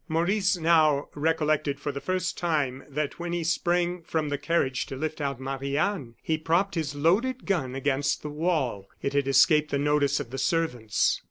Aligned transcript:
Maurice 0.07 0.57
now 0.57 1.09
recollected, 1.13 1.79
for 1.79 1.91
the 1.91 2.01
first 2.01 2.35
time, 2.35 2.83
that 2.89 3.19
when 3.19 3.33
he 3.33 3.43
sprang 3.43 4.01
from 4.01 4.29
the 4.29 4.37
carriage 4.39 4.87
to 4.87 4.95
lift 4.95 5.21
out 5.21 5.39
Marie 5.39 5.77
Anne, 5.77 6.15
he 6.23 6.39
propped 6.39 6.73
his 6.73 6.95
loaded 6.95 7.45
gun 7.45 7.75
against 7.75 8.23
the 8.23 8.29
wall. 8.31 8.89
It 9.03 9.13
had 9.13 9.27
escaped 9.27 9.69
the 9.69 9.77
notice 9.77 10.19
of 10.19 10.31
the 10.31 10.39
servants. 10.39 11.19